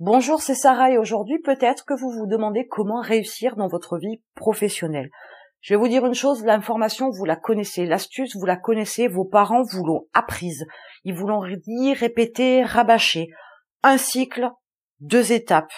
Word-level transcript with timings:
Bonjour, 0.00 0.40
c'est 0.40 0.54
Sarah 0.54 0.92
et 0.92 0.96
aujourd'hui 0.96 1.40
peut-être 1.40 1.84
que 1.84 1.92
vous 1.92 2.12
vous 2.12 2.28
demandez 2.28 2.68
comment 2.68 3.00
réussir 3.00 3.56
dans 3.56 3.66
votre 3.66 3.98
vie 3.98 4.22
professionnelle. 4.36 5.10
Je 5.60 5.74
vais 5.74 5.78
vous 5.80 5.88
dire 5.88 6.06
une 6.06 6.14
chose, 6.14 6.44
l'information, 6.44 7.10
vous 7.10 7.24
la 7.24 7.34
connaissez, 7.34 7.84
l'astuce, 7.84 8.36
vous 8.36 8.46
la 8.46 8.56
connaissez, 8.56 9.08
vos 9.08 9.24
parents 9.24 9.64
vous 9.64 9.84
l'ont 9.84 10.06
apprise. 10.12 10.66
Ils 11.02 11.14
vous 11.14 11.26
l'ont 11.26 11.42
dit, 11.48 11.94
répété, 11.94 12.62
rabâché. 12.62 13.26
Un 13.82 13.98
cycle, 13.98 14.48
deux 15.00 15.32
étapes. 15.32 15.72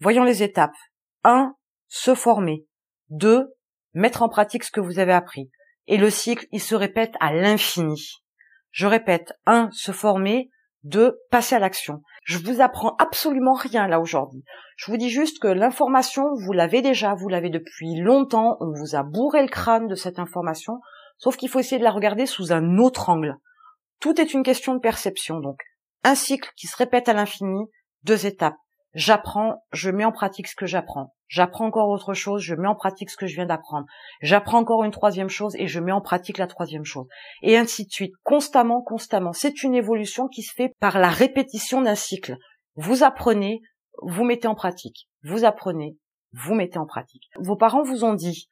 Voyons 0.00 0.24
les 0.24 0.42
étapes. 0.42 0.76
Un, 1.24 1.54
se 1.88 2.14
former. 2.14 2.66
Deux, 3.08 3.54
mettre 3.94 4.20
en 4.20 4.28
pratique 4.28 4.64
ce 4.64 4.70
que 4.70 4.82
vous 4.82 4.98
avez 4.98 5.14
appris. 5.14 5.50
Et 5.86 5.96
le 5.96 6.10
cycle, 6.10 6.46
il 6.52 6.60
se 6.60 6.74
répète 6.74 7.14
à 7.20 7.32
l'infini. 7.32 8.22
Je 8.70 8.86
répète, 8.86 9.32
un, 9.46 9.70
se 9.72 9.92
former. 9.92 10.50
Deux, 10.84 11.20
passer 11.30 11.54
à 11.54 11.58
l'action. 11.60 12.02
Je 12.24 12.38
vous 12.38 12.60
apprends 12.60 12.96
absolument 12.98 13.54
rien 13.54 13.86
là 13.86 14.00
aujourd'hui. 14.00 14.44
Je 14.76 14.90
vous 14.90 14.96
dis 14.96 15.10
juste 15.10 15.40
que 15.40 15.48
l'information, 15.48 16.24
vous 16.34 16.52
l'avez 16.52 16.82
déjà, 16.82 17.14
vous 17.14 17.28
l'avez 17.28 17.50
depuis 17.50 17.94
longtemps, 18.00 18.56
on 18.60 18.72
vous 18.72 18.96
a 18.96 19.02
bourré 19.02 19.42
le 19.42 19.48
crâne 19.48 19.86
de 19.86 19.94
cette 19.94 20.18
information, 20.18 20.80
sauf 21.18 21.36
qu'il 21.36 21.48
faut 21.48 21.60
essayer 21.60 21.78
de 21.78 21.84
la 21.84 21.92
regarder 21.92 22.26
sous 22.26 22.52
un 22.52 22.78
autre 22.78 23.08
angle. 23.08 23.36
Tout 24.00 24.20
est 24.20 24.34
une 24.34 24.42
question 24.42 24.74
de 24.74 24.80
perception, 24.80 25.38
donc 25.38 25.60
un 26.02 26.16
cycle 26.16 26.50
qui 26.56 26.66
se 26.66 26.76
répète 26.76 27.08
à 27.08 27.12
l'infini, 27.12 27.66
deux 28.02 28.26
étapes. 28.26 28.56
J'apprends, 28.94 29.64
je 29.72 29.90
mets 29.90 30.04
en 30.04 30.12
pratique 30.12 30.48
ce 30.48 30.56
que 30.56 30.66
j'apprends. 30.66 31.14
J'apprends 31.32 31.64
encore 31.64 31.88
autre 31.88 32.12
chose, 32.12 32.42
je 32.42 32.54
mets 32.54 32.68
en 32.68 32.74
pratique 32.74 33.08
ce 33.08 33.16
que 33.16 33.26
je 33.26 33.36
viens 33.36 33.46
d'apprendre. 33.46 33.86
J'apprends 34.20 34.58
encore 34.58 34.84
une 34.84 34.90
troisième 34.90 35.30
chose 35.30 35.56
et 35.56 35.66
je 35.66 35.80
mets 35.80 35.90
en 35.90 36.02
pratique 36.02 36.36
la 36.36 36.46
troisième 36.46 36.84
chose. 36.84 37.06
Et 37.40 37.56
ainsi 37.56 37.86
de 37.86 37.90
suite, 37.90 38.12
constamment, 38.22 38.82
constamment. 38.82 39.32
C'est 39.32 39.62
une 39.62 39.74
évolution 39.74 40.28
qui 40.28 40.42
se 40.42 40.52
fait 40.52 40.74
par 40.78 40.98
la 40.98 41.08
répétition 41.08 41.80
d'un 41.80 41.94
cycle. 41.94 42.36
Vous 42.74 43.02
apprenez, 43.02 43.62
vous 44.02 44.24
mettez 44.24 44.46
en 44.46 44.54
pratique. 44.54 45.08
Vous 45.22 45.46
apprenez, 45.46 45.96
vous 46.34 46.52
mettez 46.52 46.78
en 46.78 46.84
pratique. 46.84 47.30
Vos 47.38 47.56
parents 47.56 47.82
vous 47.82 48.04
ont 48.04 48.12
dit, 48.12 48.46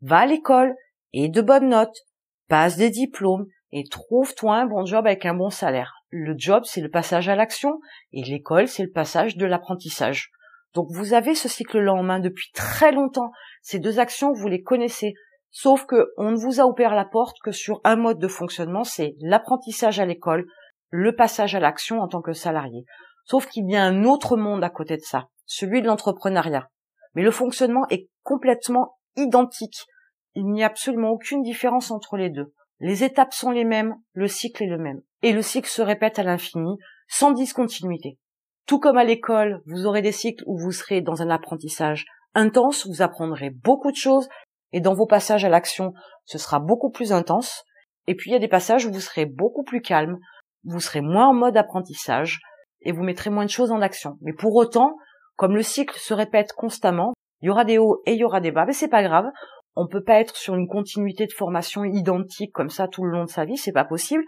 va 0.00 0.18
à 0.18 0.26
l'école 0.26 0.76
et 1.12 1.28
de 1.28 1.42
bonnes 1.42 1.70
notes, 1.70 2.06
passe 2.46 2.76
des 2.76 2.90
diplômes 2.90 3.46
et 3.72 3.82
trouve-toi 3.90 4.54
un 4.54 4.66
bon 4.66 4.84
job 4.86 5.04
avec 5.04 5.26
un 5.26 5.34
bon 5.34 5.50
salaire. 5.50 6.04
Le 6.10 6.36
job, 6.38 6.62
c'est 6.64 6.80
le 6.80 6.90
passage 6.90 7.28
à 7.28 7.34
l'action 7.34 7.80
et 8.12 8.22
l'école, 8.22 8.68
c'est 8.68 8.84
le 8.84 8.92
passage 8.92 9.36
de 9.36 9.46
l'apprentissage. 9.46 10.30
Donc 10.74 10.88
vous 10.90 11.14
avez 11.14 11.34
ce 11.34 11.48
cycle-là 11.48 11.92
en 11.92 12.02
main 12.02 12.20
depuis 12.20 12.50
très 12.54 12.92
longtemps. 12.92 13.30
Ces 13.62 13.78
deux 13.78 13.98
actions, 13.98 14.32
vous 14.32 14.48
les 14.48 14.62
connaissez. 14.62 15.14
Sauf 15.50 15.84
que 15.84 16.12
on 16.16 16.30
ne 16.30 16.36
vous 16.36 16.60
a 16.60 16.64
ouvert 16.64 16.94
la 16.94 17.04
porte 17.04 17.36
que 17.42 17.50
sur 17.50 17.80
un 17.84 17.96
mode 17.96 18.18
de 18.18 18.28
fonctionnement, 18.28 18.84
c'est 18.84 19.14
l'apprentissage 19.20 19.98
à 19.98 20.06
l'école, 20.06 20.46
le 20.90 21.14
passage 21.16 21.54
à 21.54 21.60
l'action 21.60 22.00
en 22.00 22.08
tant 22.08 22.22
que 22.22 22.32
salarié. 22.32 22.84
Sauf 23.24 23.46
qu'il 23.46 23.68
y 23.68 23.76
a 23.76 23.84
un 23.84 24.04
autre 24.04 24.36
monde 24.36 24.62
à 24.62 24.70
côté 24.70 24.96
de 24.96 25.02
ça, 25.02 25.26
celui 25.46 25.82
de 25.82 25.86
l'entrepreneuriat. 25.86 26.68
Mais 27.14 27.22
le 27.22 27.30
fonctionnement 27.32 27.86
est 27.90 28.08
complètement 28.22 28.96
identique. 29.16 29.86
Il 30.34 30.46
n'y 30.46 30.62
a 30.62 30.66
absolument 30.66 31.10
aucune 31.10 31.42
différence 31.42 31.90
entre 31.90 32.16
les 32.16 32.30
deux. 32.30 32.52
Les 32.78 33.04
étapes 33.04 33.34
sont 33.34 33.50
les 33.50 33.64
mêmes, 33.64 33.96
le 34.12 34.28
cycle 34.28 34.62
est 34.62 34.68
le 34.68 34.78
même. 34.78 35.00
Et 35.22 35.32
le 35.32 35.42
cycle 35.42 35.68
se 35.68 35.82
répète 35.82 36.18
à 36.18 36.22
l'infini, 36.22 36.78
sans 37.08 37.32
discontinuité. 37.32 38.18
Tout 38.70 38.78
comme 38.78 38.98
à 38.98 39.04
l'école, 39.04 39.62
vous 39.66 39.86
aurez 39.86 40.00
des 40.00 40.12
cycles 40.12 40.44
où 40.46 40.56
vous 40.56 40.70
serez 40.70 41.00
dans 41.00 41.22
un 41.22 41.28
apprentissage 41.28 42.04
intense, 42.36 42.86
vous 42.86 43.02
apprendrez 43.02 43.50
beaucoup 43.50 43.90
de 43.90 43.96
choses, 43.96 44.28
et 44.70 44.80
dans 44.80 44.94
vos 44.94 45.06
passages 45.06 45.44
à 45.44 45.48
l'action, 45.48 45.92
ce 46.24 46.38
sera 46.38 46.60
beaucoup 46.60 46.90
plus 46.90 47.12
intense. 47.12 47.64
Et 48.06 48.14
puis 48.14 48.30
il 48.30 48.32
y 48.32 48.36
a 48.36 48.38
des 48.38 48.46
passages 48.46 48.86
où 48.86 48.92
vous 48.92 49.00
serez 49.00 49.26
beaucoup 49.26 49.64
plus 49.64 49.80
calme, 49.80 50.18
vous 50.62 50.78
serez 50.78 51.00
moins 51.00 51.30
en 51.30 51.34
mode 51.34 51.56
apprentissage, 51.56 52.38
et 52.82 52.92
vous 52.92 53.02
mettrez 53.02 53.28
moins 53.28 53.44
de 53.44 53.50
choses 53.50 53.72
en 53.72 53.80
action. 53.80 54.18
Mais 54.20 54.34
pour 54.34 54.54
autant, 54.54 54.94
comme 55.34 55.56
le 55.56 55.64
cycle 55.64 55.98
se 55.98 56.14
répète 56.14 56.52
constamment, 56.52 57.12
il 57.42 57.46
y 57.46 57.50
aura 57.50 57.64
des 57.64 57.78
hauts 57.78 58.02
et 58.06 58.12
il 58.12 58.20
y 58.20 58.24
aura 58.24 58.38
des 58.38 58.52
bas, 58.52 58.66
mais 58.66 58.72
c'est 58.72 58.86
pas 58.86 59.02
grave. 59.02 59.26
On 59.74 59.88
peut 59.88 60.04
pas 60.04 60.20
être 60.20 60.36
sur 60.36 60.54
une 60.54 60.68
continuité 60.68 61.26
de 61.26 61.32
formation 61.32 61.82
identique 61.82 62.52
comme 62.52 62.70
ça 62.70 62.86
tout 62.86 63.02
le 63.02 63.10
long 63.10 63.24
de 63.24 63.30
sa 63.30 63.44
vie, 63.44 63.56
c'est 63.56 63.72
pas 63.72 63.84
possible. 63.84 64.22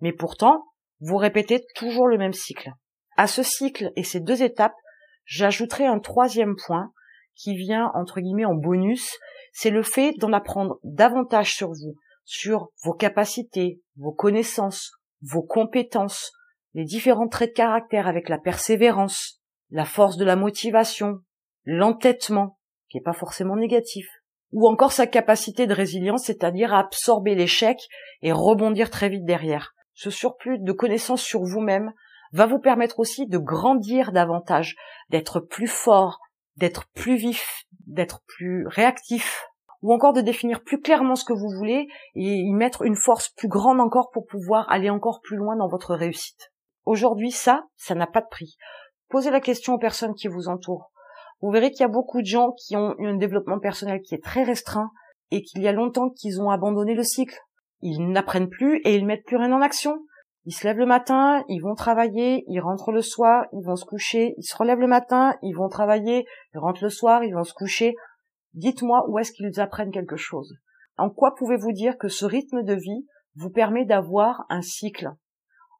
Mais 0.00 0.14
pourtant, 0.14 0.64
vous 1.00 1.18
répétez 1.18 1.66
toujours 1.74 2.08
le 2.08 2.16
même 2.16 2.32
cycle. 2.32 2.70
À 3.16 3.26
ce 3.26 3.42
cycle 3.42 3.92
et 3.96 4.04
ces 4.04 4.20
deux 4.20 4.42
étapes, 4.42 4.74
j'ajouterai 5.24 5.86
un 5.86 5.98
troisième 5.98 6.56
point 6.56 6.92
qui 7.34 7.56
vient 7.56 7.90
entre 7.94 8.20
guillemets 8.20 8.44
en 8.44 8.54
bonus, 8.54 9.18
c'est 9.52 9.70
le 9.70 9.82
fait 9.82 10.14
d'en 10.18 10.32
apprendre 10.32 10.78
davantage 10.82 11.54
sur 11.54 11.68
vous, 11.68 11.96
sur 12.24 12.68
vos 12.84 12.94
capacités, 12.94 13.80
vos 13.96 14.12
connaissances, 14.12 14.92
vos 15.22 15.42
compétences, 15.42 16.32
les 16.74 16.84
différents 16.84 17.28
traits 17.28 17.50
de 17.50 17.54
caractère 17.54 18.08
avec 18.08 18.28
la 18.28 18.38
persévérance, 18.38 19.40
la 19.70 19.84
force 19.84 20.16
de 20.16 20.24
la 20.24 20.36
motivation, 20.36 21.18
l'entêtement, 21.64 22.58
qui 22.88 22.98
n'est 22.98 23.02
pas 23.02 23.12
forcément 23.12 23.56
négatif, 23.56 24.06
ou 24.52 24.68
encore 24.68 24.92
sa 24.92 25.06
capacité 25.06 25.66
de 25.66 25.74
résilience, 25.74 26.24
c'est-à-dire 26.24 26.74
à 26.74 26.80
absorber 26.80 27.34
l'échec 27.34 27.78
et 28.20 28.32
rebondir 28.32 28.90
très 28.90 29.08
vite 29.08 29.24
derrière. 29.24 29.72
Ce 29.94 30.10
surplus 30.10 30.58
de 30.58 30.72
connaissances 30.72 31.22
sur 31.22 31.42
vous-même 31.42 31.92
va 32.32 32.46
vous 32.46 32.58
permettre 32.58 32.98
aussi 32.98 33.26
de 33.26 33.38
grandir 33.38 34.12
davantage, 34.12 34.76
d'être 35.10 35.40
plus 35.40 35.68
fort, 35.68 36.18
d'être 36.56 36.86
plus 36.94 37.16
vif, 37.16 37.64
d'être 37.86 38.22
plus 38.26 38.66
réactif, 38.66 39.46
ou 39.82 39.92
encore 39.92 40.12
de 40.12 40.20
définir 40.20 40.62
plus 40.62 40.80
clairement 40.80 41.16
ce 41.16 41.24
que 41.24 41.32
vous 41.32 41.50
voulez 41.50 41.88
et 42.14 42.34
y 42.36 42.52
mettre 42.52 42.82
une 42.82 42.96
force 42.96 43.30
plus 43.30 43.48
grande 43.48 43.80
encore 43.80 44.10
pour 44.12 44.26
pouvoir 44.26 44.70
aller 44.70 44.90
encore 44.90 45.20
plus 45.22 45.36
loin 45.36 45.56
dans 45.56 45.68
votre 45.68 45.94
réussite. 45.94 46.52
Aujourd'hui, 46.84 47.32
ça, 47.32 47.64
ça 47.76 47.94
n'a 47.94 48.06
pas 48.06 48.20
de 48.20 48.28
prix. 48.30 48.56
Posez 49.08 49.30
la 49.30 49.40
question 49.40 49.74
aux 49.74 49.78
personnes 49.78 50.14
qui 50.14 50.28
vous 50.28 50.48
entourent. 50.48 50.90
Vous 51.40 51.50
verrez 51.50 51.70
qu'il 51.70 51.80
y 51.80 51.84
a 51.84 51.88
beaucoup 51.88 52.20
de 52.20 52.26
gens 52.26 52.52
qui 52.52 52.76
ont 52.76 52.94
un 53.00 53.16
développement 53.16 53.58
personnel 53.58 54.00
qui 54.00 54.14
est 54.14 54.22
très 54.22 54.44
restreint 54.44 54.90
et 55.32 55.42
qu'il 55.42 55.62
y 55.62 55.68
a 55.68 55.72
longtemps 55.72 56.10
qu'ils 56.10 56.40
ont 56.40 56.50
abandonné 56.50 56.94
le 56.94 57.02
cycle. 57.02 57.38
Ils 57.80 58.08
n'apprennent 58.08 58.48
plus 58.48 58.80
et 58.84 58.94
ils 58.94 59.04
mettent 59.04 59.24
plus 59.26 59.36
rien 59.36 59.52
en 59.52 59.60
action. 59.60 59.98
Ils 60.44 60.52
se 60.52 60.66
lèvent 60.66 60.78
le 60.78 60.86
matin, 60.86 61.44
ils 61.48 61.60
vont 61.60 61.76
travailler, 61.76 62.44
ils 62.48 62.60
rentrent 62.60 62.90
le 62.90 63.02
soir, 63.02 63.46
ils 63.52 63.64
vont 63.64 63.76
se 63.76 63.84
coucher, 63.84 64.34
ils 64.38 64.42
se 64.42 64.56
relèvent 64.56 64.80
le 64.80 64.88
matin, 64.88 65.36
ils 65.42 65.54
vont 65.54 65.68
travailler, 65.68 66.26
ils 66.52 66.58
rentrent 66.58 66.82
le 66.82 66.90
soir, 66.90 67.22
ils 67.22 67.34
vont 67.34 67.44
se 67.44 67.54
coucher. 67.54 67.94
Dites-moi 68.54 69.04
où 69.08 69.18
est-ce 69.18 69.32
qu'ils 69.32 69.60
apprennent 69.60 69.92
quelque 69.92 70.16
chose. 70.16 70.54
En 70.98 71.10
quoi 71.10 71.34
pouvez-vous 71.36 71.72
dire 71.72 71.96
que 71.96 72.08
ce 72.08 72.24
rythme 72.24 72.64
de 72.64 72.74
vie 72.74 73.06
vous 73.36 73.50
permet 73.50 73.84
d'avoir 73.84 74.44
un 74.48 74.62
cycle? 74.62 75.12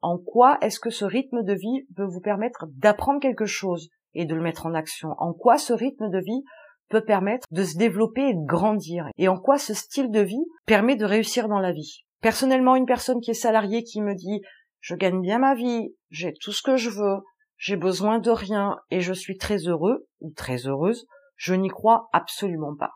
En 0.00 0.18
quoi 0.18 0.58
est-ce 0.60 0.80
que 0.80 0.90
ce 0.90 1.04
rythme 1.04 1.42
de 1.44 1.54
vie 1.54 1.86
peut 1.96 2.04
vous 2.04 2.20
permettre 2.20 2.66
d'apprendre 2.76 3.20
quelque 3.20 3.46
chose 3.46 3.88
et 4.14 4.26
de 4.26 4.34
le 4.34 4.42
mettre 4.42 4.66
en 4.66 4.74
action? 4.74 5.14
En 5.18 5.34
quoi 5.34 5.56
ce 5.58 5.72
rythme 5.72 6.10
de 6.10 6.18
vie 6.18 6.44
peut 6.88 7.04
permettre 7.04 7.46
de 7.50 7.62
se 7.62 7.78
développer 7.78 8.28
et 8.28 8.34
de 8.34 8.44
grandir? 8.44 9.06
Et 9.16 9.28
en 9.28 9.38
quoi 9.38 9.58
ce 9.58 9.72
style 9.72 10.10
de 10.10 10.20
vie 10.20 10.44
permet 10.66 10.96
de 10.96 11.04
réussir 11.04 11.48
dans 11.48 11.60
la 11.60 11.72
vie? 11.72 12.04
Personnellement, 12.20 12.76
une 12.76 12.86
personne 12.86 13.20
qui 13.20 13.30
est 13.30 13.34
salariée 13.34 13.84
qui 13.84 14.00
me 14.00 14.14
dit 14.14 14.42
je 14.80 14.94
gagne 14.94 15.20
bien 15.20 15.38
ma 15.38 15.54
vie, 15.54 15.94
j'ai 16.10 16.32
tout 16.40 16.52
ce 16.52 16.62
que 16.62 16.76
je 16.76 16.90
veux, 16.90 17.18
j'ai 17.56 17.76
besoin 17.76 18.18
de 18.18 18.30
rien 18.30 18.76
et 18.90 19.00
je 19.00 19.12
suis 19.12 19.36
très 19.36 19.58
heureux 19.66 20.06
ou 20.20 20.32
très 20.36 20.66
heureuse, 20.66 21.06
je 21.36 21.54
n'y 21.54 21.68
crois 21.68 22.08
absolument 22.12 22.74
pas. 22.76 22.92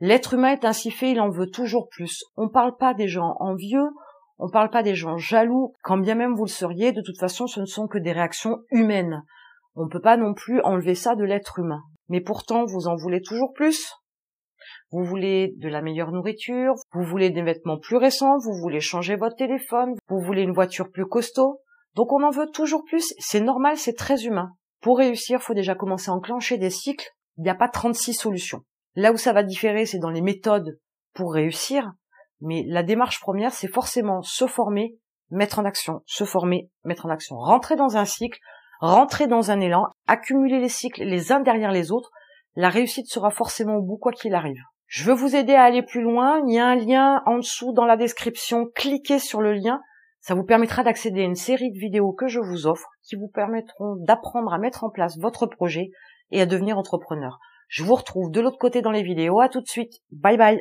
L'être 0.00 0.34
humain 0.34 0.52
est 0.52 0.64
ainsi 0.64 0.90
fait, 0.90 1.12
il 1.12 1.20
en 1.20 1.30
veut 1.30 1.50
toujours 1.50 1.88
plus. 1.90 2.24
On 2.36 2.44
ne 2.44 2.50
parle 2.50 2.76
pas 2.76 2.94
des 2.94 3.08
gens 3.08 3.36
envieux, 3.38 3.88
on 4.38 4.46
ne 4.46 4.50
parle 4.50 4.70
pas 4.70 4.82
des 4.82 4.94
gens 4.94 5.16
jaloux, 5.16 5.72
quand 5.82 5.98
bien 5.98 6.14
même 6.14 6.34
vous 6.34 6.44
le 6.44 6.50
seriez, 6.50 6.92
de 6.92 7.02
toute 7.02 7.20
façon 7.20 7.46
ce 7.46 7.60
ne 7.60 7.66
sont 7.66 7.86
que 7.86 7.98
des 7.98 8.12
réactions 8.12 8.58
humaines. 8.70 9.22
On 9.74 9.84
ne 9.84 9.90
peut 9.90 10.00
pas 10.00 10.16
non 10.16 10.34
plus 10.34 10.60
enlever 10.62 10.94
ça 10.94 11.14
de 11.14 11.24
l'être 11.24 11.58
humain. 11.58 11.82
Mais 12.08 12.20
pourtant, 12.20 12.64
vous 12.64 12.88
en 12.88 12.96
voulez 12.96 13.22
toujours 13.22 13.52
plus? 13.52 13.92
Vous 14.92 15.04
voulez 15.04 15.54
de 15.56 15.68
la 15.68 15.80
meilleure 15.80 16.12
nourriture, 16.12 16.74
vous 16.92 17.02
voulez 17.02 17.30
des 17.30 17.42
vêtements 17.42 17.78
plus 17.78 17.96
récents, 17.96 18.36
vous 18.38 18.52
voulez 18.52 18.80
changer 18.80 19.16
votre 19.16 19.36
téléphone, 19.36 19.94
vous 20.08 20.20
voulez 20.20 20.42
une 20.42 20.52
voiture 20.52 20.90
plus 20.90 21.06
costaud. 21.06 21.60
Donc 21.94 22.12
on 22.12 22.22
en 22.22 22.30
veut 22.30 22.48
toujours 22.52 22.84
plus, 22.84 23.14
c'est 23.18 23.40
normal, 23.40 23.78
c'est 23.78 23.96
très 23.96 24.24
humain. 24.24 24.50
Pour 24.82 24.98
réussir, 24.98 25.38
il 25.40 25.42
faut 25.42 25.54
déjà 25.54 25.74
commencer 25.74 26.10
à 26.10 26.14
enclencher 26.14 26.58
des 26.58 26.70
cycles. 26.70 27.08
Il 27.38 27.44
n'y 27.44 27.50
a 27.50 27.54
pas 27.54 27.68
36 27.68 28.12
solutions. 28.12 28.60
Là 28.94 29.12
où 29.12 29.16
ça 29.16 29.32
va 29.32 29.42
différer, 29.42 29.86
c'est 29.86 29.98
dans 29.98 30.10
les 30.10 30.20
méthodes 30.20 30.78
pour 31.14 31.32
réussir. 31.32 31.92
Mais 32.40 32.64
la 32.66 32.82
démarche 32.82 33.20
première, 33.20 33.52
c'est 33.52 33.68
forcément 33.68 34.20
se 34.20 34.46
former, 34.46 34.98
mettre 35.30 35.58
en 35.58 35.64
action, 35.64 36.02
se 36.04 36.24
former, 36.24 36.68
mettre 36.84 37.06
en 37.06 37.10
action. 37.10 37.36
Rentrer 37.36 37.76
dans 37.76 37.96
un 37.96 38.04
cycle, 38.04 38.38
rentrer 38.80 39.26
dans 39.26 39.50
un 39.50 39.60
élan, 39.60 39.86
accumuler 40.06 40.60
les 40.60 40.68
cycles 40.68 41.04
les 41.04 41.32
uns 41.32 41.40
derrière 41.40 41.72
les 41.72 41.92
autres. 41.92 42.10
La 42.56 42.68
réussite 42.68 43.06
sera 43.06 43.30
forcément 43.30 43.76
au 43.76 43.82
bout 43.82 43.96
quoi 43.96 44.12
qu'il 44.12 44.34
arrive. 44.34 44.60
Je 44.92 45.04
veux 45.04 45.14
vous 45.14 45.34
aider 45.34 45.54
à 45.54 45.62
aller 45.62 45.80
plus 45.80 46.02
loin. 46.02 46.42
Il 46.46 46.52
y 46.52 46.58
a 46.58 46.66
un 46.66 46.74
lien 46.74 47.22
en 47.24 47.38
dessous 47.38 47.72
dans 47.72 47.86
la 47.86 47.96
description. 47.96 48.66
Cliquez 48.74 49.18
sur 49.18 49.40
le 49.40 49.54
lien. 49.54 49.80
Ça 50.20 50.34
vous 50.34 50.44
permettra 50.44 50.84
d'accéder 50.84 51.22
à 51.22 51.24
une 51.24 51.34
série 51.34 51.72
de 51.72 51.78
vidéos 51.78 52.12
que 52.12 52.28
je 52.28 52.40
vous 52.40 52.66
offre 52.66 52.90
qui 53.02 53.16
vous 53.16 53.28
permettront 53.28 53.96
d'apprendre 53.96 54.52
à 54.52 54.58
mettre 54.58 54.84
en 54.84 54.90
place 54.90 55.18
votre 55.18 55.46
projet 55.46 55.92
et 56.30 56.42
à 56.42 56.46
devenir 56.46 56.76
entrepreneur. 56.76 57.38
Je 57.68 57.84
vous 57.84 57.94
retrouve 57.94 58.30
de 58.30 58.42
l'autre 58.42 58.58
côté 58.58 58.82
dans 58.82 58.90
les 58.90 59.02
vidéos. 59.02 59.40
À 59.40 59.48
tout 59.48 59.62
de 59.62 59.66
suite. 59.66 59.94
Bye 60.10 60.36
bye. 60.36 60.60